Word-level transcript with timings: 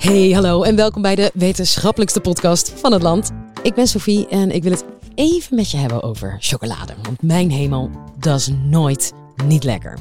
Hey, 0.00 0.30
hallo 0.30 0.62
en 0.62 0.76
welkom 0.76 1.02
bij 1.02 1.14
de 1.14 1.30
wetenschappelijkste 1.34 2.20
podcast 2.20 2.72
van 2.76 2.92
het 2.92 3.02
land. 3.02 3.30
Ik 3.62 3.74
ben 3.74 3.86
Sophie 3.86 4.28
en 4.28 4.50
ik 4.50 4.62
wil 4.62 4.72
het 4.72 4.84
even 5.14 5.56
met 5.56 5.70
je 5.70 5.76
hebben 5.76 6.02
over 6.02 6.36
chocolade. 6.38 6.92
Want 7.02 7.22
mijn 7.22 7.50
hemel, 7.50 7.90
dat 8.18 8.38
is 8.38 8.48
nooit 8.48 9.12
niet 9.44 9.64
lekker. 9.64 9.98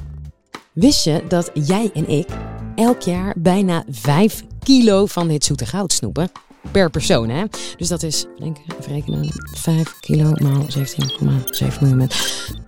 Wist 0.73 1.03
je 1.03 1.23
dat 1.27 1.51
jij 1.53 1.89
en 1.93 2.09
ik 2.09 2.27
elk 2.75 3.01
jaar 3.01 3.35
bijna 3.37 3.83
5 3.89 4.43
kilo 4.63 5.05
van 5.05 5.27
dit 5.27 5.43
zoete 5.43 5.65
goud 5.65 5.93
snoepen? 5.93 6.31
Per 6.71 6.89
persoon, 6.89 7.29
hè? 7.29 7.43
Dus 7.77 7.87
dat 7.87 8.03
is, 8.03 8.25
denk 8.37 8.57
ik, 8.57 8.79
even 8.79 8.93
rekenen, 8.93 9.29
5 9.53 9.99
kilo 9.99 10.31
maal 10.31 10.65
17,7 10.65 11.79
miljoen. 11.79 12.09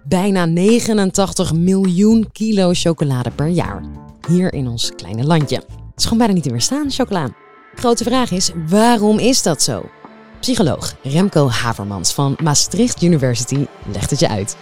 Bijna 0.04 0.45
89 0.45 1.54
miljoen 1.54 2.29
kilo 2.32 2.70
chocolade 2.73 3.32
per 3.32 3.48
jaar. 3.48 3.84
Hier 4.27 4.54
in 4.54 4.68
ons 4.68 4.91
kleine 4.95 5.23
landje. 5.23 5.80
Het 6.02 6.09
is 6.09 6.15
gewoon 6.18 6.27
bijna 6.27 6.41
niet 6.41 6.52
te 6.52 6.57
weerstaan, 6.57 6.91
chocola. 6.91 7.29
Grote 7.75 8.04
vraag 8.04 8.32
is, 8.32 8.51
waarom 8.68 9.19
is 9.19 9.43
dat 9.43 9.61
zo? 9.61 9.89
Psycholoog 10.39 10.96
Remco 11.04 11.50
Havermans 11.50 12.14
van 12.14 12.37
Maastricht 12.43 13.01
University 13.01 13.65
legt 13.92 14.09
het 14.09 14.19
je 14.19 14.29
uit. 14.29 14.57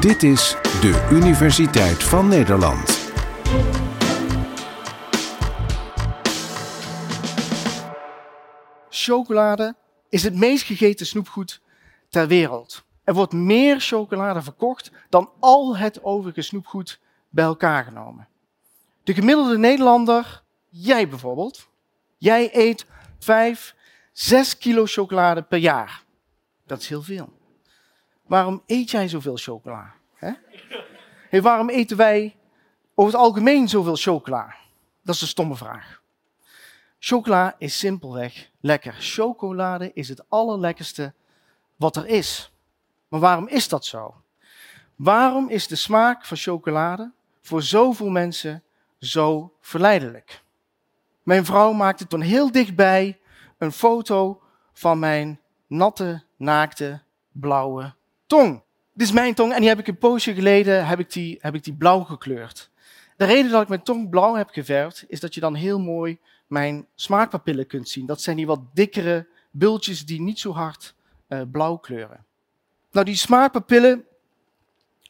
Dit 0.00 0.22
is 0.22 0.56
de 0.80 1.08
Universiteit 1.12 2.02
van 2.02 2.28
Nederland. 2.28 2.98
Chocolade 8.88 9.76
is 10.08 10.22
het 10.22 10.34
meest 10.34 10.64
gegeten 10.64 11.06
snoepgoed 11.06 11.60
ter 12.08 12.26
wereld. 12.26 12.84
Er 13.04 13.14
wordt 13.14 13.32
meer 13.32 13.80
chocolade 13.80 14.42
verkocht 14.42 14.92
dan 15.08 15.30
al 15.40 15.76
het 15.76 16.02
overige 16.02 16.42
snoepgoed 16.42 17.00
bij 17.30 17.44
elkaar 17.44 17.84
genomen. 17.84 18.28
De 19.04 19.14
gemiddelde 19.14 19.58
Nederlander, 19.58 20.42
jij 20.68 21.08
bijvoorbeeld, 21.08 21.68
jij 22.18 22.50
eet 22.52 22.86
5, 23.18 23.74
6 24.12 24.58
kilo 24.58 24.86
chocolade 24.86 25.42
per 25.42 25.58
jaar. 25.58 26.02
Dat 26.66 26.80
is 26.80 26.88
heel 26.88 27.02
veel. 27.02 27.32
Waarom 28.26 28.62
eet 28.66 28.90
jij 28.90 29.08
zoveel 29.08 29.36
chocola? 29.36 29.94
Hè? 30.14 30.32
Waarom 31.40 31.68
eten 31.68 31.96
wij 31.96 32.36
over 32.94 33.12
het 33.12 33.22
algemeen 33.22 33.68
zoveel 33.68 33.96
chocola? 33.96 34.54
Dat 35.02 35.14
is 35.14 35.20
een 35.20 35.26
stomme 35.26 35.56
vraag. 35.56 36.02
Chocola 36.98 37.54
is 37.58 37.78
simpelweg 37.78 38.50
lekker. 38.60 38.94
Chocolade 38.98 39.90
is 39.94 40.08
het 40.08 40.24
allerlekkerste 40.28 41.14
wat 41.76 41.96
er 41.96 42.06
is. 42.06 42.52
Maar 43.08 43.20
waarom 43.20 43.48
is 43.48 43.68
dat 43.68 43.84
zo? 43.84 44.14
Waarom 44.94 45.48
is 45.48 45.66
de 45.66 45.76
smaak 45.76 46.24
van 46.24 46.36
chocolade 46.36 47.12
voor 47.40 47.62
zoveel 47.62 48.10
mensen 48.10 48.63
zo 49.04 49.52
verleidelijk? 49.60 50.42
Mijn 51.22 51.44
vrouw 51.44 51.72
maakte 51.72 52.06
toen 52.06 52.20
heel 52.20 52.50
dichtbij 52.52 53.18
een 53.58 53.72
foto 53.72 54.42
van 54.72 54.98
mijn 54.98 55.40
natte, 55.66 56.22
naakte, 56.36 57.00
blauwe 57.32 57.94
tong. 58.26 58.62
Dit 58.92 59.06
is 59.06 59.12
mijn 59.12 59.34
tong 59.34 59.52
en 59.52 59.60
die 59.60 59.68
heb 59.68 59.78
ik 59.78 59.86
een 59.86 59.98
poosje 59.98 60.34
geleden 60.34 60.86
heb 60.86 60.98
ik 60.98 61.12
die, 61.12 61.38
heb 61.40 61.54
ik 61.54 61.64
die 61.64 61.74
blauw 61.74 62.00
gekleurd. 62.00 62.70
De 63.16 63.24
reden 63.24 63.50
dat 63.50 63.62
ik 63.62 63.68
mijn 63.68 63.82
tong 63.82 64.10
blauw 64.10 64.34
heb 64.34 64.48
geverfd, 64.48 65.04
is 65.08 65.20
dat 65.20 65.34
je 65.34 65.40
dan 65.40 65.54
heel 65.54 65.80
mooi 65.80 66.18
mijn 66.46 66.86
smaakpapillen 66.94 67.66
kunt 67.66 67.88
zien. 67.88 68.06
Dat 68.06 68.20
zijn 68.20 68.36
die 68.36 68.46
wat 68.46 68.60
dikkere 68.72 69.26
bultjes 69.50 70.06
die 70.06 70.20
niet 70.20 70.38
zo 70.38 70.52
hard 70.52 70.94
uh, 71.28 71.40
blauw 71.50 71.76
kleuren. 71.76 72.24
Nou, 72.90 73.06
die 73.06 73.16
smaakpapillen, 73.16 74.04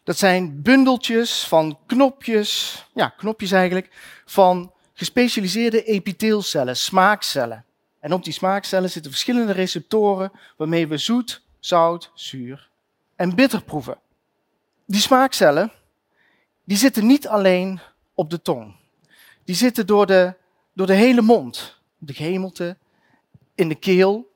dat 0.04 0.18
zijn 0.18 0.62
bundeltjes 0.62 1.46
van 1.46 1.78
knopjes, 1.86 2.84
ja, 2.94 3.08
knopjes 3.08 3.50
eigenlijk, 3.50 3.90
van 4.24 4.72
gespecialiseerde 4.92 5.84
epiteelcellen, 5.84 6.76
smaakcellen. 6.76 7.64
En 8.00 8.12
op 8.12 8.24
die 8.24 8.32
smaakcellen 8.32 8.90
zitten 8.90 9.10
verschillende 9.10 9.52
receptoren 9.52 10.32
waarmee 10.56 10.86
we 10.86 10.96
zoet, 10.96 11.42
zout, 11.58 12.10
zuur 12.14 12.70
en 13.16 13.34
bitter 13.34 13.62
proeven. 13.62 13.98
Die 14.86 15.00
smaakcellen, 15.00 15.72
die 16.64 16.76
zitten 16.76 17.06
niet 17.06 17.28
alleen 17.28 17.80
op 18.14 18.30
de 18.30 18.42
tong. 18.42 18.76
Die 19.44 19.54
zitten 19.54 19.86
door 19.86 20.06
de, 20.06 20.34
door 20.72 20.86
de 20.86 20.94
hele 20.94 21.22
mond, 21.22 21.80
de 21.98 22.12
gehemelte, 22.12 22.76
in 23.54 23.68
de 23.68 23.74
keel. 23.74 24.32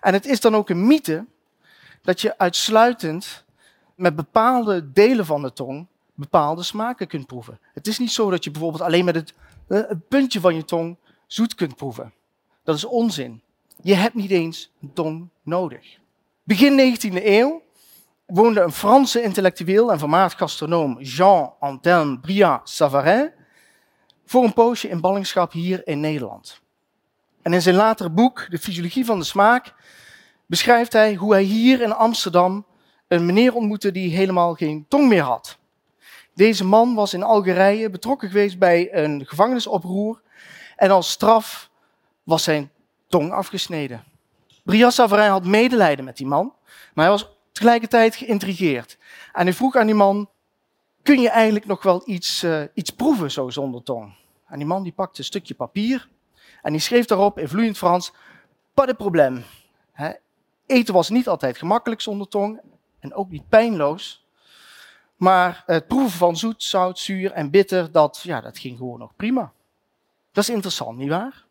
En 0.00 0.12
het 0.12 0.26
is 0.26 0.40
dan 0.40 0.54
ook 0.54 0.70
een 0.70 0.86
mythe 0.86 1.26
dat 2.02 2.20
je 2.20 2.38
uitsluitend 2.38 3.44
met 3.98 4.16
bepaalde 4.16 4.92
delen 4.92 5.26
van 5.26 5.42
de 5.42 5.52
tong 5.52 5.86
bepaalde 6.14 6.62
smaken 6.62 7.06
kunt 7.06 7.26
proeven. 7.26 7.60
Het 7.72 7.86
is 7.86 7.98
niet 7.98 8.10
zo 8.10 8.30
dat 8.30 8.44
je 8.44 8.50
bijvoorbeeld 8.50 8.82
alleen 8.82 9.04
met 9.04 9.14
het, 9.14 9.34
eh, 9.68 9.80
puntje 10.08 10.40
van 10.40 10.54
je 10.54 10.64
tong 10.64 10.96
zoet 11.26 11.54
kunt 11.54 11.76
proeven. 11.76 12.12
Dat 12.62 12.76
is 12.76 12.84
onzin. 12.84 13.42
Je 13.82 13.94
hebt 13.94 14.14
niet 14.14 14.30
eens 14.30 14.72
een 14.80 14.92
tong 14.92 15.28
nodig. 15.42 15.98
Begin 16.42 16.76
19e 16.76 17.38
eeuw 17.38 17.62
woonde 18.26 18.60
een 18.60 18.72
Franse 18.72 19.22
intellectueel 19.22 19.92
en 19.92 19.98
vermaard 19.98 20.34
gastronoom 20.34 21.00
Jean-Antoine 21.00 22.18
Brillat 22.20 22.68
Savarin 22.68 23.32
voor 24.24 24.44
een 24.44 24.52
poosje 24.52 24.88
in 24.88 25.00
ballingschap 25.00 25.52
hier 25.52 25.86
in 25.86 26.00
Nederland. 26.00 26.60
En 27.42 27.52
in 27.52 27.62
zijn 27.62 27.74
latere 27.74 28.10
boek, 28.10 28.46
De 28.50 28.58
Fysiologie 28.58 29.04
van 29.04 29.18
de 29.18 29.24
Smaak, 29.24 29.74
beschrijft 30.46 30.92
hij 30.92 31.14
hoe 31.14 31.32
hij 31.32 31.42
hier 31.42 31.80
in 31.80 31.92
Amsterdam 31.92 32.66
een 33.08 33.26
meneer 33.26 33.54
ontmoette 33.54 33.90
die 33.90 34.16
helemaal 34.16 34.54
geen 34.54 34.86
tong 34.88 35.08
meer 35.08 35.22
had. 35.22 35.58
Deze 36.34 36.64
man 36.64 36.94
was 36.94 37.14
in 37.14 37.22
Algerije 37.22 37.90
betrokken 37.90 38.28
geweest 38.28 38.58
bij 38.58 38.94
een 38.94 39.26
gevangenisoproer 39.26 40.22
en 40.76 40.90
als 40.90 41.10
straf 41.10 41.70
was 42.22 42.42
zijn 42.42 42.70
tong 43.06 43.32
afgesneden. 43.32 44.04
Brias 44.64 44.94
Savarin 44.94 45.30
had 45.30 45.44
medelijden 45.44 46.04
met 46.04 46.16
die 46.16 46.26
man, 46.26 46.52
maar 46.94 47.04
hij 47.04 47.14
was 47.14 47.28
tegelijkertijd 47.52 48.16
geïntrigeerd. 48.16 48.98
En 49.32 49.44
hij 49.44 49.54
vroeg 49.54 49.76
aan 49.76 49.86
die 49.86 49.94
man, 49.94 50.28
kun 51.02 51.20
je 51.20 51.28
eigenlijk 51.30 51.66
nog 51.66 51.82
wel 51.82 52.02
iets, 52.04 52.44
uh, 52.44 52.62
iets 52.74 52.90
proeven 52.90 53.30
zo 53.30 53.50
zonder 53.50 53.82
tong? 53.82 54.14
En 54.46 54.58
die 54.58 54.66
man 54.66 54.82
die 54.82 54.92
pakte 54.92 55.18
een 55.18 55.24
stukje 55.24 55.54
papier 55.54 56.08
en 56.62 56.72
die 56.72 56.80
schreef 56.80 57.06
daarop 57.06 57.38
in 57.38 57.48
vloeiend 57.48 57.78
Frans, 57.78 58.12
pas 58.74 58.86
de 58.86 58.94
probleem. 58.94 59.44
eten 60.66 60.94
was 60.94 61.08
niet 61.08 61.28
altijd 61.28 61.58
gemakkelijk 61.58 62.00
zonder 62.00 62.28
tong 62.28 62.60
en 63.00 63.14
ook 63.14 63.30
niet 63.30 63.48
pijnloos. 63.48 64.26
Maar 65.16 65.62
het 65.66 65.86
proeven 65.86 66.18
van 66.18 66.36
zoet, 66.36 66.62
zout, 66.62 66.98
zuur 66.98 67.32
en 67.32 67.50
bitter, 67.50 67.92
dat, 67.92 68.20
ja, 68.22 68.40
dat 68.40 68.58
ging 68.58 68.76
gewoon 68.76 68.98
nog 68.98 69.16
prima. 69.16 69.52
Dat 70.32 70.44
is 70.44 70.54
interessant, 70.54 70.98
nietwaar? 70.98 71.44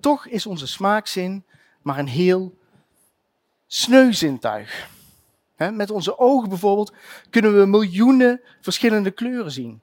Toch 0.00 0.26
is 0.26 0.46
onze 0.46 0.66
smaakzin 0.66 1.44
maar 1.82 1.98
een 1.98 2.08
heel 2.08 2.58
sneu 3.66 4.12
zintuig. 4.12 4.90
Met 5.56 5.90
onze 5.90 6.18
ogen 6.18 6.48
bijvoorbeeld 6.48 6.92
kunnen 7.30 7.58
we 7.58 7.66
miljoenen 7.66 8.40
verschillende 8.60 9.10
kleuren 9.10 9.52
zien. 9.52 9.80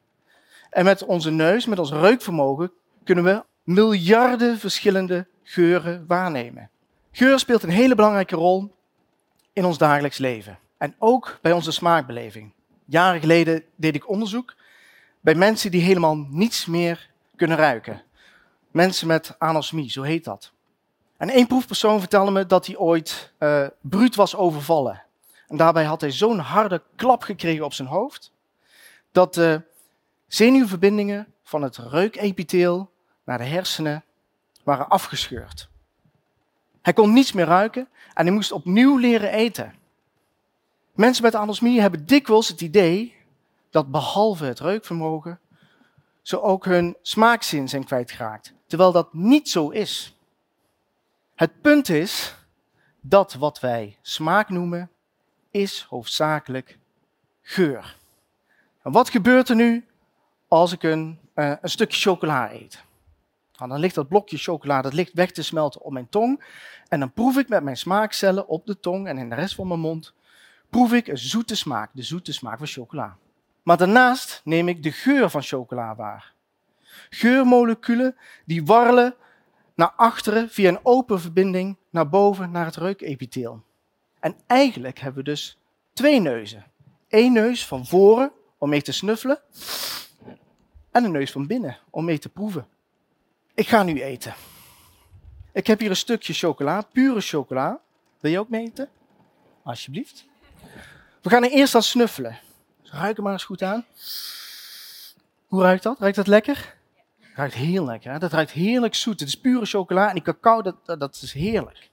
En 0.69 0.85
met 0.85 1.05
onze 1.05 1.31
neus, 1.31 1.65
met 1.65 1.79
ons 1.79 1.91
reukvermogen, 1.91 2.71
kunnen 3.03 3.23
we 3.23 3.43
miljarden 3.63 4.59
verschillende 4.59 5.27
geuren 5.43 6.05
waarnemen. 6.07 6.69
Geur 7.11 7.39
speelt 7.39 7.63
een 7.63 7.69
hele 7.69 7.95
belangrijke 7.95 8.35
rol 8.35 8.75
in 9.53 9.65
ons 9.65 9.77
dagelijks 9.77 10.17
leven. 10.17 10.59
En 10.77 10.95
ook 10.97 11.39
bij 11.41 11.51
onze 11.51 11.71
smaakbeleving. 11.71 12.53
Jaren 12.85 13.19
geleden 13.19 13.63
deed 13.75 13.95
ik 13.95 14.09
onderzoek 14.09 14.55
bij 15.21 15.35
mensen 15.35 15.71
die 15.71 15.81
helemaal 15.81 16.15
niets 16.15 16.65
meer 16.65 17.09
kunnen 17.35 17.57
ruiken. 17.57 18.03
Mensen 18.71 19.07
met 19.07 19.35
anosmie, 19.38 19.89
zo 19.89 20.01
heet 20.01 20.23
dat. 20.23 20.51
En 21.17 21.29
één 21.29 21.47
proefpersoon 21.47 21.99
vertelde 21.99 22.31
me 22.31 22.45
dat 22.45 22.65
hij 22.65 22.77
ooit 22.77 23.33
uh, 23.39 23.67
bruut 23.81 24.15
was 24.15 24.35
overvallen. 24.35 25.03
En 25.47 25.57
daarbij 25.57 25.83
had 25.83 26.01
hij 26.01 26.11
zo'n 26.11 26.39
harde 26.39 26.83
klap 26.95 27.23
gekregen 27.23 27.65
op 27.65 27.73
zijn 27.73 27.88
hoofd, 27.88 28.31
dat 29.11 29.33
de 29.33 29.61
zenuwverbindingen 30.27 31.33
van 31.43 31.61
het 31.61 31.77
reukepitheel 31.77 32.91
naar 33.24 33.38
de 33.38 33.44
hersenen 33.44 34.03
waren 34.63 34.88
afgescheurd. 34.88 35.69
Hij 36.81 36.93
kon 36.93 37.13
niets 37.13 37.31
meer 37.31 37.45
ruiken 37.45 37.87
en 38.13 38.25
hij 38.25 38.35
moest 38.35 38.51
opnieuw 38.51 38.97
leren 38.97 39.31
eten. 39.31 39.73
Mensen 40.93 41.23
met 41.23 41.35
anosmie 41.35 41.81
hebben 41.81 42.05
dikwijls 42.05 42.47
het 42.47 42.61
idee 42.61 43.15
dat 43.69 43.91
behalve 43.91 44.45
het 44.45 44.59
reukvermogen 44.59 45.39
ze 46.21 46.41
ook 46.41 46.65
hun 46.65 46.97
smaakzin 47.01 47.69
zijn 47.69 47.83
kwijtgeraakt, 47.83 48.53
terwijl 48.67 48.91
dat 48.91 49.13
niet 49.13 49.49
zo 49.49 49.69
is. 49.69 50.15
Het 51.35 51.61
punt 51.61 51.89
is 51.89 52.35
dat 53.01 53.33
wat 53.33 53.59
wij 53.59 53.97
smaak 54.01 54.49
noemen, 54.49 54.89
is 55.51 55.85
hoofdzakelijk 55.89 56.77
geur. 57.41 57.97
En 58.83 58.91
wat 58.91 59.09
gebeurt 59.09 59.49
er 59.49 59.55
nu 59.55 59.87
als 60.47 60.71
ik 60.71 60.83
een, 60.83 61.19
uh, 61.35 61.53
een 61.61 61.69
stukje 61.69 61.99
chocola 61.99 62.51
eet? 62.51 62.83
Nou, 63.59 63.71
dan 63.71 63.79
ligt 63.79 63.95
dat 63.95 64.07
blokje 64.07 64.38
chocola 64.38 64.81
dat 64.81 64.94
ligt 64.94 65.13
weg 65.13 65.31
te 65.31 65.44
smelten 65.44 65.81
op 65.81 65.91
mijn 65.91 66.09
tong. 66.09 66.44
En 66.88 67.00
dan 67.00 67.13
proef 67.13 67.38
ik 67.38 67.50
met 67.50 67.63
mijn 67.63 67.77
smaakcellen 67.77 68.47
op 68.47 68.65
de 68.65 68.79
tong 68.79 69.07
en 69.07 69.17
in 69.17 69.29
de 69.29 69.35
rest 69.35 69.56
van 69.56 69.67
mijn 69.67 69.79
mond, 69.79 70.13
proef 70.69 70.94
ik 70.94 71.07
een 71.07 71.17
zoete 71.17 71.56
smaak, 71.56 71.89
de 71.94 72.03
zoete 72.03 72.33
smaak 72.33 72.57
van 72.57 72.67
chocola. 72.67 73.17
Maar 73.63 73.77
daarnaast 73.77 74.41
neem 74.44 74.67
ik 74.67 74.83
de 74.83 74.91
geur 74.91 75.29
van 75.29 75.41
chocola 75.41 75.95
waar. 75.95 76.33
Geurmoleculen 77.09 78.15
die 78.45 78.65
warrelen 78.65 79.15
naar 79.75 79.94
achteren 79.95 80.50
via 80.50 80.69
een 80.69 80.79
open 80.83 81.21
verbinding 81.21 81.77
naar 81.89 82.09
boven 82.09 82.51
naar 82.51 82.65
het 82.65 82.75
reukepitheel. 82.75 83.63
En 84.19 84.35
eigenlijk 84.47 85.00
hebben 85.00 85.23
we 85.23 85.29
dus 85.29 85.57
twee 85.94 86.19
neuzen. 86.19 86.65
Eén 87.09 87.33
neus 87.33 87.65
van 87.65 87.85
voren 87.85 88.31
om 88.57 88.69
mee 88.69 88.81
te 88.81 88.91
snuffelen 88.91 89.39
en 90.91 91.03
een 91.03 91.12
neus 91.12 91.31
van 91.31 91.47
binnen 91.47 91.77
om 91.89 92.05
mee 92.05 92.19
te 92.19 92.29
proeven. 92.29 92.67
Ik 93.59 93.67
ga 93.67 93.83
nu 93.83 94.01
eten. 94.01 94.33
Ik 95.53 95.67
heb 95.67 95.79
hier 95.79 95.89
een 95.89 95.95
stukje 95.95 96.33
chocola, 96.33 96.81
pure 96.81 97.21
chocola. 97.21 97.79
Wil 98.19 98.31
je 98.31 98.39
ook 98.39 98.50
mee 98.50 98.65
eten? 98.65 98.89
Alsjeblieft. 99.63 100.25
We 101.21 101.29
gaan 101.29 101.44
er 101.44 101.51
eerst 101.51 101.75
aan 101.75 101.83
snuffelen. 101.83 102.39
ruik 102.83 103.15
hem 103.15 103.23
maar 103.23 103.33
eens 103.33 103.44
goed 103.44 103.61
aan. 103.61 103.85
Hoe 105.47 105.61
ruikt 105.61 105.83
dat? 105.83 106.00
Ruikt 106.00 106.15
dat 106.15 106.27
lekker? 106.27 106.75
Ruikt 107.35 107.53
heel 107.53 107.85
lekker. 107.85 108.19
Dat 108.19 108.31
ruikt 108.31 108.51
heerlijk 108.51 108.95
zoet. 108.95 109.19
Het 109.19 109.29
is 109.29 109.39
pure 109.39 109.65
chocola 109.65 110.07
en 110.07 110.13
die 110.13 110.23
cacao, 110.23 110.62
dat, 110.62 111.00
dat 111.00 111.19
is 111.21 111.33
heerlijk. 111.33 111.89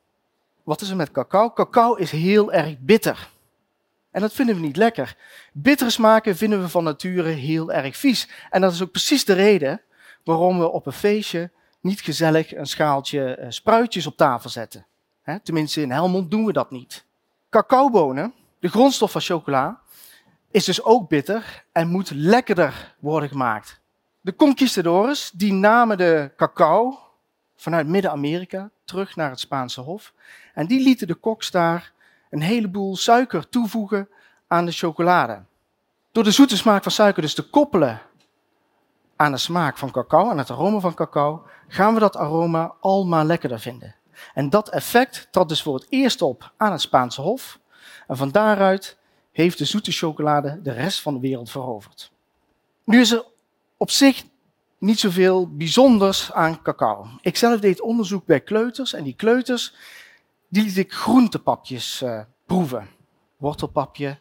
Wat 0.63 0.81
is 0.81 0.89
er 0.89 0.97
met 0.97 1.11
cacao? 1.11 1.53
Cacao 1.53 1.95
is 1.95 2.11
heel 2.11 2.53
erg 2.53 2.79
bitter. 2.79 3.29
En 4.11 4.21
dat 4.21 4.33
vinden 4.33 4.55
we 4.55 4.61
niet 4.61 4.77
lekker. 4.77 5.17
Bittere 5.53 5.91
smaken 5.91 6.37
vinden 6.37 6.61
we 6.61 6.69
van 6.69 6.85
nature 6.85 7.29
heel 7.29 7.73
erg 7.73 7.97
vies. 7.97 8.29
En 8.51 8.61
dat 8.61 8.73
is 8.73 8.83
ook 8.83 8.91
precies 8.91 9.25
de 9.25 9.33
reden 9.33 9.81
waarom 10.27 10.59
we 10.59 10.69
op 10.69 10.87
een 10.87 10.93
feestje 10.93 11.51
niet 11.81 12.01
gezellig 12.01 12.55
een 12.55 12.67
schaaltje 12.67 13.35
eh, 13.35 13.47
spruitjes 13.51 14.07
op 14.07 14.17
tafel 14.17 14.51
zetten. 14.51 14.87
Tenminste, 15.43 15.81
in 15.81 15.91
Helmond 15.91 16.31
doen 16.31 16.45
we 16.45 16.53
dat 16.53 16.71
niet. 16.71 17.05
Cacaobonen, 17.51 18.35
de 18.59 18.69
grondstof 18.69 19.11
van 19.11 19.21
chocola, 19.21 19.81
is 20.51 20.65
dus 20.65 20.83
ook 20.83 21.09
bitter 21.09 21.65
en 21.73 21.89
moet 21.89 22.11
lekkerder 22.11 22.95
worden 22.99 23.29
gemaakt. 23.29 23.81
De 24.21 24.37
conquistadores 24.37 25.31
die 25.31 25.53
namen 25.53 25.97
de 25.97 26.31
cacao 26.37 26.99
vanuit 27.57 27.87
Midden-Amerika 27.87 28.71
terug 28.85 29.17
naar 29.17 29.31
het 29.31 29.41
Spaanse 29.41 29.81
Hof. 29.81 30.13
En 30.55 30.67
die 30.67 30.81
lieten 30.81 31.07
de 31.07 31.15
koks 31.15 31.51
daar 31.51 31.93
een 32.31 32.43
heleboel 32.43 32.97
suiker 32.97 33.49
toevoegen 33.49 34.09
aan 34.47 34.65
de 34.65 34.73
chocolade. 34.73 35.43
Door 36.13 36.25
de 36.25 36.31
zoete 36.31 36.57
smaak 36.57 36.83
van 36.83 36.93
suiker 36.93 37.23
dus 37.23 37.35
te 37.35 37.51
koppelen 37.51 38.01
aan 39.17 39.33
de 39.33 39.39
smaak 39.39 39.79
van 39.79 39.91
cacao, 39.91 40.31
aan 40.31 40.39
het 40.39 40.51
aroma 40.51 40.79
van 40.79 40.95
cacao, 40.95 41.47
gaan 41.69 41.95
we 41.95 42.01
dat 42.01 42.17
aroma 42.17 42.75
almaar 42.81 43.25
lekkerder 43.25 43.61
vinden. 43.61 43.95
En 44.35 44.51
dat 44.51 44.69
effect 44.69 45.29
trad 45.31 45.49
dus 45.49 45.63
voor 45.63 45.75
het 45.75 45.87
eerst 45.89 46.23
op 46.23 46.53
aan 46.57 46.73
het 46.73 46.81
Spaanse 46.81 47.21
Hof. 47.21 47.59
En 48.07 48.17
van 48.17 48.31
daaruit 48.31 48.99
heeft 49.33 49.59
de 49.59 49.65
zoete 49.65 49.93
chocolade 49.93 50.63
de 50.63 50.73
rest 50.73 51.01
van 51.01 51.15
de 51.15 51.21
wereld 51.21 51.51
veroverd. 51.51 52.13
Nu 52.85 53.01
is 53.01 53.11
er 53.11 53.25
op 53.77 53.91
zich 53.91 54.25
niet 54.79 54.99
zoveel 54.99 55.57
bijzonders 55.57 56.33
aan 56.33 56.63
cacao. 56.63 57.07
Ik 57.21 57.37
zelf 57.37 57.61
deed 57.61 57.81
onderzoek 57.81 58.27
bij 58.27 58.41
kleuters 58.41 58.93
en 58.93 59.05
die 59.05 59.15
kleuters 59.15 59.75
die 60.49 60.63
liet 60.63 60.77
ik 60.77 60.93
groentepapjes 60.93 62.03
uh, 62.03 62.21
proeven. 62.47 62.89
Wortelpapje, 63.37 64.19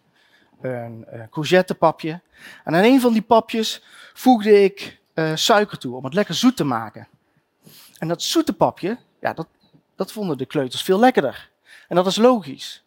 een 0.62 1.06
uh, 1.14 1.22
courgettepapje. 1.30 2.22
En 2.64 2.76
aan 2.76 2.84
een 2.84 3.02
van 3.02 3.14
die 3.14 3.22
papjes 3.22 3.84
voegde 4.14 4.64
ik 4.64 5.00
uh, 5.14 5.32
suiker 5.36 5.78
toe 5.78 5.96
om 5.96 6.04
het 6.04 6.14
lekker 6.14 6.36
zoet 6.36 6.56
te 6.56 6.64
maken. 6.64 7.08
En 7.98 8.08
dat 8.08 8.22
zoete 8.22 8.54
papje, 8.54 8.98
ja, 9.22 9.34
dat, 9.34 9.48
dat 9.96 10.12
vonden 10.12 10.38
de 10.38 10.46
kleuters 10.46 10.82
veel 10.82 11.00
lekkerder. 11.00 11.50
En 11.88 11.96
dat 11.96 12.08
is 12.08 12.16
logisch. 12.16 12.84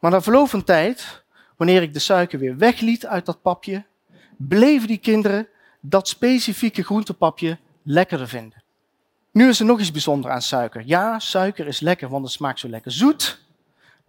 Maar 0.00 0.10
na 0.10 0.22
verloop 0.22 0.48
van 0.48 0.64
tijd, 0.64 1.22
wanneer 1.56 1.82
ik 1.82 1.92
de 1.92 1.98
suiker 1.98 2.38
weer 2.38 2.56
wegliet 2.56 3.06
uit 3.06 3.26
dat 3.26 3.42
papje, 3.42 3.84
bleven 4.36 4.88
die 4.88 4.98
kinderen 4.98 5.48
dat 5.80 6.08
specifieke 6.08 6.82
groentepapje 6.82 7.58
lekkerder 7.82 8.28
vinden. 8.28 8.62
Nu 9.30 9.48
is 9.48 9.60
er 9.60 9.66
nog 9.66 9.80
iets 9.80 9.90
bijzonders 9.90 10.34
aan 10.34 10.42
suiker. 10.42 10.82
Ja, 10.86 11.18
suiker 11.18 11.66
is 11.66 11.80
lekker, 11.80 12.08
want 12.08 12.24
het 12.24 12.32
smaakt 12.32 12.58
zo 12.58 12.68
lekker 12.68 12.92
zoet. 12.92 13.43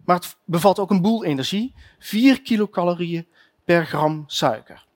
Maar 0.06 0.16
het 0.16 0.36
bevat 0.44 0.78
ook 0.78 0.90
een 0.90 1.02
boel 1.02 1.24
energie. 1.24 1.74
4 1.98 2.42
kilocalorieën 2.42 3.26
per 3.64 3.86
gram 3.86 4.24
suiker. 4.26 4.86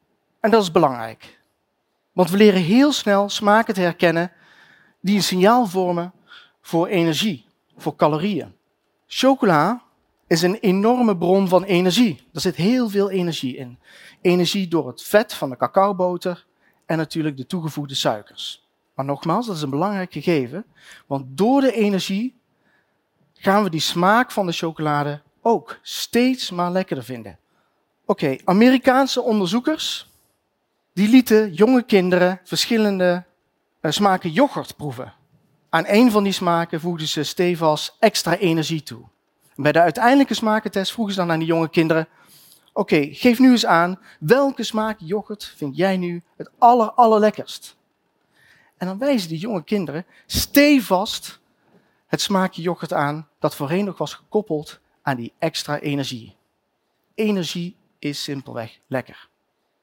En 0.40 0.50
dat 0.50 0.62
is 0.62 0.70
belangrijk. 0.70 1.40
Want 2.12 2.30
we 2.30 2.36
leren 2.36 2.62
heel 2.62 2.92
snel 2.92 3.28
smaken 3.28 3.74
te 3.74 3.80
herkennen 3.80 4.32
die 5.00 5.16
een 5.16 5.22
signaal 5.22 5.66
vormen 5.66 6.12
voor 6.60 6.86
energie, 6.86 7.46
voor 7.76 7.96
calorieën. 7.96 8.54
Chocola 9.06 9.82
is 10.26 10.42
een 10.42 10.54
enorme 10.54 11.16
bron 11.16 11.48
van 11.48 11.64
energie. 11.64 12.28
Er 12.32 12.40
zit 12.40 12.56
heel 12.56 12.88
veel 12.88 13.10
energie 13.10 13.56
in. 13.56 13.78
Energie 14.20 14.68
door 14.68 14.86
het 14.86 15.02
vet 15.02 15.34
van 15.34 15.50
de 15.50 15.56
cacaoboter 15.56 16.46
en 16.86 16.96
natuurlijk 16.96 17.36
de 17.36 17.46
toegevoegde 17.46 17.94
suikers. 17.94 18.68
Maar 18.94 19.04
nogmaals, 19.04 19.46
dat 19.46 19.56
is 19.56 19.62
een 19.62 19.70
belangrijk 19.70 20.12
gegeven, 20.12 20.64
want 21.06 21.24
door 21.28 21.60
de 21.60 21.72
energie 21.72 22.39
gaan 23.40 23.62
we 23.62 23.70
die 23.70 23.80
smaak 23.80 24.30
van 24.30 24.46
de 24.46 24.52
chocolade 24.52 25.20
ook 25.42 25.78
steeds 25.82 26.50
maar 26.50 26.70
lekkerder 26.70 27.04
vinden. 27.04 27.38
Oké, 28.04 28.36
Amerikaanse 28.44 29.22
onderzoekers 29.22 30.08
die 30.92 31.08
lieten 31.08 31.52
jonge 31.52 31.82
kinderen 31.82 32.40
verschillende 32.44 33.24
uh, 33.80 33.90
smaken 33.90 34.30
yoghurt 34.30 34.76
proeven. 34.76 35.12
Aan 35.68 35.84
een 35.86 36.10
van 36.10 36.24
die 36.24 36.32
smaken 36.32 36.80
voegden 36.80 37.08
ze 37.08 37.22
stevast 37.22 37.96
extra 37.98 38.36
energie 38.36 38.82
toe. 38.82 39.02
bij 39.54 39.72
de 39.72 39.80
uiteindelijke 39.80 40.34
smakentest 40.34 40.92
vroegen 40.92 41.14
ze 41.14 41.20
dan 41.20 41.30
aan 41.30 41.38
die 41.38 41.48
jonge 41.48 41.68
kinderen: 41.68 42.08
Oké, 42.72 43.08
geef 43.12 43.38
nu 43.38 43.50
eens 43.50 43.66
aan 43.66 43.98
welke 44.18 44.62
smaak 44.62 44.96
yoghurt 44.98 45.54
vind 45.56 45.76
jij 45.76 45.96
nu 45.96 46.22
het 46.36 46.50
aller, 46.58 46.90
allerlekkerst? 46.90 47.76
En 48.76 48.86
dan 48.86 48.98
wijzen 48.98 49.28
die 49.28 49.38
jonge 49.38 49.64
kinderen 49.64 50.06
stevast 50.26 51.39
het 52.10 52.20
smaakje 52.20 52.62
yoghurt 52.62 52.92
aan 52.92 53.28
dat 53.38 53.54
voorheen 53.54 53.84
nog 53.84 53.98
was 53.98 54.14
gekoppeld 54.14 54.80
aan 55.02 55.16
die 55.16 55.32
extra 55.38 55.78
energie. 55.78 56.36
Energie 57.14 57.76
is 57.98 58.22
simpelweg 58.22 58.78
lekker. 58.86 59.28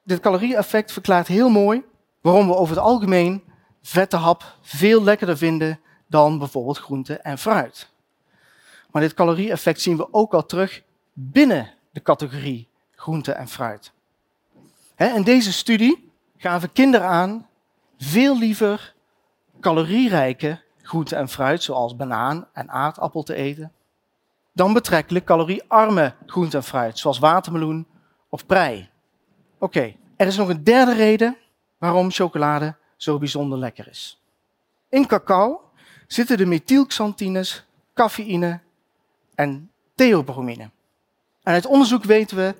Dit 0.02 0.20
calorie-effect 0.20 0.92
verklaart 0.92 1.26
heel 1.26 1.48
mooi 1.48 1.84
waarom 2.20 2.46
we 2.46 2.54
over 2.54 2.74
het 2.74 2.84
algemeen 2.84 3.44
vette 3.82 4.16
hap 4.16 4.56
veel 4.60 5.02
lekkerder 5.02 5.36
vinden 5.36 5.80
dan 6.06 6.38
bijvoorbeeld 6.38 6.78
groente 6.78 7.14
en 7.14 7.38
fruit. 7.38 7.88
Maar 8.90 9.02
dit 9.02 9.14
calorie-effect 9.14 9.80
zien 9.80 9.96
we 9.96 10.12
ook 10.12 10.34
al 10.34 10.46
terug 10.46 10.82
binnen 11.12 11.74
de 11.90 12.02
categorie 12.02 12.68
groente 12.94 13.32
en 13.32 13.48
fruit. 13.48 13.92
In 14.96 15.22
deze 15.22 15.52
studie 15.52 16.12
gaven 16.36 16.72
kinderen 16.72 17.06
aan 17.06 17.48
veel 17.98 18.38
liever 18.38 18.94
calorierijke 19.60 20.66
groente 20.88 21.16
en 21.16 21.28
fruit, 21.28 21.62
zoals 21.62 21.96
banaan 21.96 22.46
en 22.52 22.70
aardappel, 22.70 23.22
te 23.22 23.34
eten, 23.34 23.72
dan 24.52 24.72
betrekkelijk 24.72 25.24
caloriearme 25.24 26.14
groente 26.26 26.56
en 26.56 26.62
fruit, 26.62 26.98
zoals 26.98 27.18
watermeloen 27.18 27.86
of 28.28 28.46
prei. 28.46 28.88
Oké, 29.58 29.94
er 30.16 30.26
is 30.26 30.36
nog 30.36 30.48
een 30.48 30.64
derde 30.64 30.94
reden 30.94 31.36
waarom 31.78 32.10
chocolade 32.10 32.76
zo 32.96 33.18
bijzonder 33.18 33.58
lekker 33.58 33.88
is. 33.88 34.22
In 34.88 35.06
cacao 35.06 35.70
zitten 36.06 36.36
de 36.36 36.46
methylxanthines, 36.46 37.64
cafeïne 37.94 38.60
en 39.34 39.70
theobromine. 39.94 40.70
En 41.42 41.52
uit 41.52 41.66
onderzoek 41.66 42.04
weten 42.04 42.36
we 42.36 42.54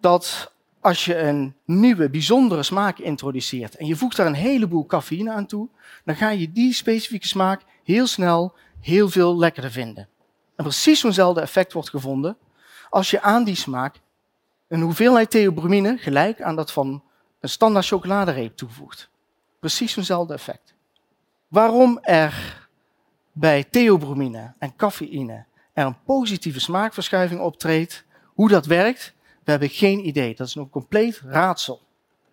dat 0.00 0.52
als 0.82 1.04
je 1.04 1.18
een 1.18 1.54
nieuwe, 1.64 2.10
bijzondere 2.10 2.62
smaak 2.62 2.98
introduceert 2.98 3.76
en 3.76 3.86
je 3.86 3.96
voegt 3.96 4.16
daar 4.16 4.26
een 4.26 4.34
heleboel 4.34 4.86
cafeïne 4.86 5.32
aan 5.32 5.46
toe, 5.46 5.68
dan 6.04 6.16
ga 6.16 6.30
je 6.30 6.52
die 6.52 6.72
specifieke 6.72 7.26
smaak 7.26 7.62
heel 7.84 8.06
snel 8.06 8.54
heel 8.80 9.08
veel 9.08 9.38
lekkerder 9.38 9.70
vinden. 9.70 10.08
En 10.56 10.64
precies 10.64 11.00
zo'nzelfde 11.00 11.40
effect 11.40 11.72
wordt 11.72 11.90
gevonden 11.90 12.36
als 12.90 13.10
je 13.10 13.20
aan 13.20 13.44
die 13.44 13.54
smaak 13.54 14.00
een 14.68 14.80
hoeveelheid 14.80 15.30
theobromine 15.30 15.96
gelijk 15.98 16.42
aan 16.42 16.56
dat 16.56 16.72
van 16.72 17.02
een 17.40 17.48
standaard 17.48 17.86
chocoladereep 17.86 18.56
toevoegt. 18.56 19.10
Precies 19.60 19.92
zo'nzelfde 19.92 20.34
effect. 20.34 20.74
Waarom 21.48 21.98
er 22.02 22.60
bij 23.32 23.64
theobromine 23.64 24.52
en 24.58 24.76
cafeïne 24.76 25.44
er 25.72 25.86
een 25.86 26.02
positieve 26.04 26.60
smaakverschuiving 26.60 27.40
optreedt, 27.40 28.04
hoe 28.34 28.48
dat 28.48 28.66
werkt, 28.66 29.14
we 29.44 29.50
hebben 29.50 29.68
geen 29.68 30.06
idee. 30.06 30.34
Dat 30.34 30.46
is 30.46 30.54
een 30.54 30.70
compleet 30.70 31.22
raadsel. 31.24 31.80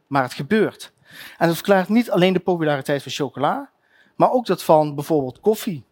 Maar 0.08 0.24
het 0.24 0.34
gebeurt. 0.34 0.92
En 1.38 1.48
dat 1.48 1.56
verklaart 1.56 1.89
niet 1.89 2.12
alleen 2.12 2.34
de 2.34 2.39
populariteit 2.39 3.04
van 3.04 3.12
chocola, 3.12 3.70
maar 4.16 4.32
ook 4.32 4.46
dat 4.46 4.63
van 4.63 4.96
bijvoorbeeld 4.96 5.39
koffie, 5.39 5.84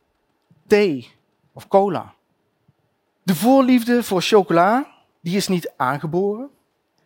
thee 0.67 1.11
of 1.53 1.67
cola. 1.67 2.13
De 3.23 3.35
voorliefde 3.35 4.03
voor 4.03 4.21
chocola, 4.21 4.87
die 5.21 5.35
is 5.35 5.47
niet 5.47 5.73
aangeboren, 5.75 6.49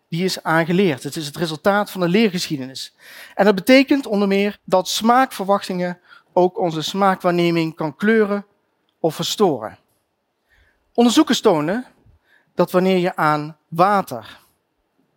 die 0.08 0.24
is 0.24 0.44
aangeleerd. 0.44 1.04
Het 1.04 1.16
is 1.16 1.26
het 1.26 1.38
resultaat 1.38 1.92
van 1.92 2.02
de 2.02 2.08
leergeschiedenis. 2.08 2.96
En 3.36 3.46
dat 3.46 3.56
betekent 3.56 4.06
onder 4.06 4.28
meer 4.28 4.60
dat 4.64 4.88
smaakverwachtingen 4.88 6.00
ook 6.34 6.60
onze 6.60 6.82
smaakwaarneming 6.82 7.76
kan 7.76 7.96
kleuren 7.96 8.46
of 9.00 9.16
verstoren. 9.16 9.78
Onderzoekers 10.94 11.42
tonen 11.42 11.86
dat 12.56 12.72
wanneer 12.72 12.98
je 12.98 13.16
aan 13.16 13.58
water 13.68 14.40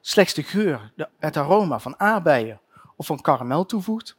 slechts 0.01 0.35
de 0.35 0.43
geur, 0.43 0.93
het 1.19 1.37
aroma 1.37 1.79
van 1.79 2.01
aardbeien 2.01 2.61
of 2.97 3.07
van 3.07 3.21
karamel 3.21 3.67
toevoegt, 3.67 4.17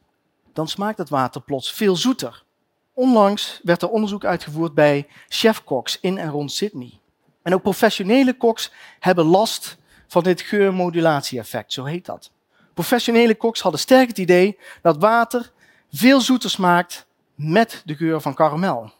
dan 0.52 0.68
smaakt 0.68 0.98
het 0.98 1.08
water 1.08 1.40
plots 1.40 1.72
veel 1.72 1.96
zoeter. 1.96 2.44
Onlangs 2.92 3.60
werd 3.62 3.82
er 3.82 3.88
onderzoek 3.88 4.24
uitgevoerd 4.24 4.74
bij 4.74 5.08
chefkoks 5.28 6.00
in 6.00 6.18
en 6.18 6.30
rond 6.30 6.52
Sydney. 6.52 7.00
En 7.42 7.54
ook 7.54 7.62
professionele 7.62 8.36
koks 8.36 8.72
hebben 8.98 9.24
last 9.24 9.76
van 10.06 10.22
dit 10.22 10.40
geurmodulatie-effect, 10.40 11.72
zo 11.72 11.84
heet 11.84 12.06
dat. 12.06 12.30
Professionele 12.74 13.34
koks 13.34 13.60
hadden 13.60 13.80
sterk 13.80 14.08
het 14.08 14.18
idee 14.18 14.58
dat 14.82 14.96
water 14.96 15.52
veel 15.92 16.20
zoeter 16.20 16.50
smaakt 16.50 17.06
met 17.34 17.82
de 17.84 17.94
geur 17.94 18.20
van 18.20 18.34
karamel. 18.34 18.92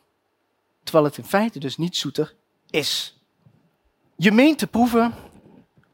Terwijl 0.83 1.05
het 1.05 1.19
in 1.19 1.25
feite 1.25 1.59
dus 1.59 1.77
niet 1.77 1.97
zoeter 1.97 2.35
is. 2.71 3.16
Je 4.19 4.33
meent 4.33 4.59
te 4.59 4.67
proeven 4.67 5.15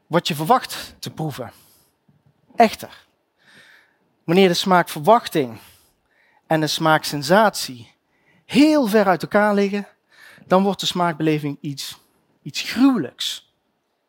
wat 0.07 0.27
je 0.27 0.35
verwacht 0.35 0.95
te 0.99 1.11
proeven. 1.11 1.51
Echter, 2.55 3.05
wanneer 4.23 4.47
de 4.47 4.53
smaakverwachting 4.53 5.59
en 6.47 6.59
de 6.59 6.67
smaaksensatie 6.67 7.91
heel 8.45 8.87
ver 8.87 9.05
uit 9.05 9.21
elkaar 9.21 9.53
liggen, 9.53 9.87
dan 10.47 10.63
wordt 10.63 10.79
de 10.79 10.85
smaakbeleving 10.85 11.57
iets, 11.61 11.99
iets 12.41 12.61
gruwelijks. 12.61 13.53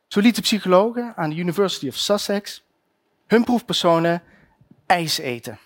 Zo 0.07 0.21
lieten 0.21 0.43
psychologen 0.43 1.13
aan 1.17 1.31
de 1.31 1.37
University 1.37 1.89
of 1.89 1.97
Sussex 1.97 2.63
hun 3.27 3.45
proefpersonen 3.45 4.23
ijs 4.87 5.19
eten. 5.19 5.59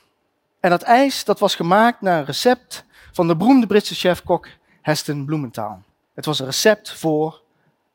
En 0.60 0.70
dat 0.70 0.82
ijs 0.82 1.24
dat 1.24 1.38
was 1.38 1.54
gemaakt 1.54 2.00
naar 2.00 2.18
een 2.18 2.24
recept 2.24 2.84
van 3.12 3.26
de 3.26 3.36
beroemde 3.36 3.66
Britse 3.66 3.94
chef-kok 3.94 4.48
Heston 4.82 5.24
Blumenthal. 5.24 5.82
Het 6.14 6.24
was 6.24 6.38
een 6.38 6.46
recept 6.46 6.92
voor 6.92 7.46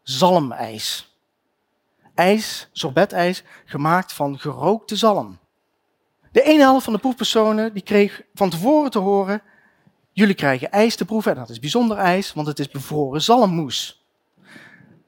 zalmijs. 0.03 1.17
IJs, 2.15 2.69
sorbetijs, 2.72 3.43
gemaakt 3.65 4.13
van 4.13 4.39
gerookte 4.39 4.95
zalm. 4.95 5.38
De 6.31 6.41
ene 6.41 6.62
helft 6.62 6.83
van 6.83 6.93
de 6.93 7.00
proefpersonen 7.00 7.74
die 7.74 7.83
kreeg 7.83 8.22
van 8.33 8.50
tevoren 8.50 8.91
te 8.91 9.00
horen: 9.00 9.41
jullie 10.12 10.36
krijgen 10.36 10.72
ijs 10.72 10.95
te 10.95 11.05
proeven 11.05 11.31
en 11.31 11.38
dat 11.38 11.50
is 11.50 11.60
bijzonder 11.60 11.98
ijs, 11.98 12.33
want 12.33 12.48
het 12.48 12.60
is 12.60 12.69
bevroren 12.69 13.22
zalmmoes. 13.22 14.05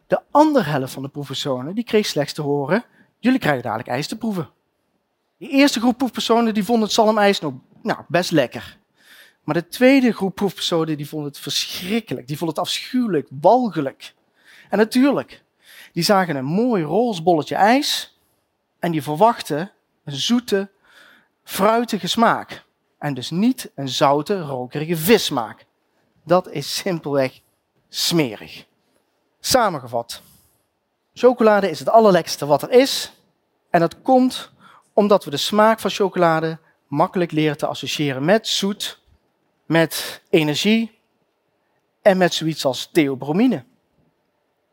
De 0.07 0.21
andere 0.31 0.69
helft 0.69 0.93
van 0.93 1.03
de 1.03 1.09
proefpersonen 1.09 1.75
die 1.75 1.83
kreeg 1.83 2.05
slechts 2.05 2.33
te 2.33 2.41
horen: 2.41 2.83
jullie 3.19 3.39
krijgen 3.39 3.63
dadelijk 3.63 3.89
ijs 3.89 4.07
te 4.07 4.17
proeven. 4.17 4.49
De 5.37 5.47
eerste 5.47 5.79
groep 5.79 5.97
proefpersonen 5.97 6.53
die 6.53 6.63
vonden 6.63 6.83
het 6.83 6.93
zalmijs 6.93 7.39
nog 7.39 7.53
nou, 7.81 7.99
best 8.07 8.31
lekker. 8.31 8.77
Maar 9.43 9.55
de 9.55 9.67
tweede 9.67 10.11
groep 10.11 10.35
proefpersonen 10.35 10.97
die 10.97 11.07
vonden 11.07 11.29
het 11.29 11.39
verschrikkelijk. 11.39 12.27
Die 12.27 12.37
vonden 12.37 12.55
het 12.55 12.65
afschuwelijk, 12.65 13.27
walgelijk. 13.41 14.14
En 14.69 14.77
natuurlijk, 14.77 15.43
die 15.93 16.03
zagen 16.03 16.35
een 16.35 16.45
mooi 16.45 16.83
roze 16.83 17.23
bolletje 17.23 17.55
ijs 17.55 18.17
en 18.79 18.91
die 18.91 19.03
verwachten 19.03 19.71
een 20.03 20.15
zoete, 20.15 20.69
fruitige 21.43 22.07
smaak. 22.07 22.63
En 22.99 23.13
dus 23.13 23.29
niet 23.29 23.71
een 23.75 23.89
zoute, 23.89 24.41
rokerige 24.41 24.97
vissmaak. 24.97 25.65
Dat 26.23 26.49
is 26.49 26.75
simpelweg 26.75 27.39
smerig. 27.89 28.65
Samengevat. 29.39 30.21
Chocolade 31.13 31.69
is 31.69 31.79
het 31.79 31.89
allerlekkerste 31.89 32.45
wat 32.45 32.61
er 32.61 32.71
is. 32.71 33.13
En 33.69 33.79
dat 33.79 34.01
komt 34.01 34.51
omdat 34.93 35.23
we 35.23 35.29
de 35.29 35.37
smaak 35.37 35.79
van 35.79 35.89
chocolade 35.89 36.59
makkelijk 36.87 37.31
leren 37.31 37.57
te 37.57 37.65
associëren 37.65 38.25
met 38.25 38.47
zoet, 38.47 38.99
met 39.65 40.21
energie 40.29 40.99
en 42.01 42.17
met 42.17 42.33
zoiets 42.33 42.65
als 42.65 42.89
theobromine. 42.91 43.63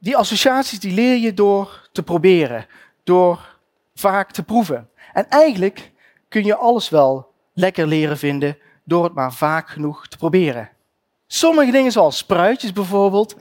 Die 0.02 0.16
associaties 0.16 0.80
die 0.80 0.92
leer 0.92 1.16
je 1.16 1.34
door 1.34 1.88
te 1.92 2.02
proberen, 2.02 2.66
door 3.04 3.58
vaak 3.94 4.30
te 4.30 4.42
proeven. 4.42 4.88
En 5.12 5.28
eigenlijk 5.28 5.92
kun 6.28 6.44
je 6.44 6.56
alles 6.56 6.88
wel 6.88 7.32
lekker 7.54 7.86
leren 7.86 8.18
vinden 8.18 8.58
door 8.84 9.04
het 9.04 9.14
maar 9.14 9.32
vaak 9.32 9.68
genoeg 9.68 10.08
te 10.08 10.16
proberen. 10.16 10.70
Sommige 11.26 11.70
dingen 11.70 11.92
zoals 11.92 12.16
spruitjes 12.16 12.72
bijvoorbeeld, 12.72 13.36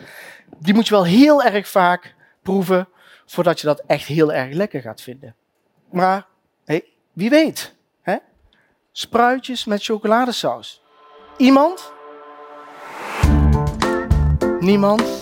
die 0.59 0.73
moet 0.73 0.87
je 0.87 0.93
wel 0.93 1.05
heel 1.05 1.43
erg 1.43 1.67
vaak 1.67 2.15
proeven 2.41 2.87
voordat 3.25 3.59
je 3.59 3.67
dat 3.67 3.83
echt 3.87 4.07
heel 4.07 4.33
erg 4.33 4.53
lekker 4.53 4.81
gaat 4.81 5.01
vinden. 5.01 5.35
Maar 5.91 6.25
hey, 6.65 6.85
wie 7.13 7.29
weet, 7.29 7.75
hè? 8.01 8.15
spruitjes 8.91 9.65
met 9.65 9.83
chocoladesaus. 9.83 10.81
Iemand? 11.37 11.93
Niemand? 14.59 15.20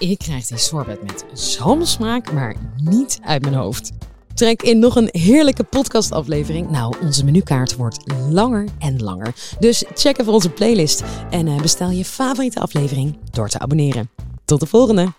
Ik 0.00 0.18
krijg 0.18 0.46
die 0.46 0.58
sorbet 0.58 1.02
met 1.02 1.24
zalmsmaak, 1.32 2.32
maar 2.32 2.56
niet 2.76 3.18
uit 3.22 3.42
mijn 3.42 3.54
hoofd. 3.54 3.90
Trek 4.34 4.62
in 4.62 4.78
nog 4.78 4.96
een 4.96 5.08
heerlijke 5.12 5.64
podcastaflevering. 5.64 6.70
Nou, 6.70 6.94
onze 7.02 7.24
menukaart 7.24 7.76
wordt 7.76 8.12
langer 8.30 8.68
en 8.78 9.02
langer. 9.02 9.34
Dus 9.58 9.84
check 9.94 10.18
even 10.18 10.32
onze 10.32 10.50
playlist 10.50 11.02
en 11.30 11.46
eh, 11.46 11.60
bestel 11.60 11.90
je 11.90 12.04
favoriete 12.04 12.60
aflevering 12.60 13.18
door 13.30 13.48
te 13.48 13.58
abonneren. 13.58 14.10
Tot 14.44 14.60
de 14.60 14.66
volgende! 14.66 15.12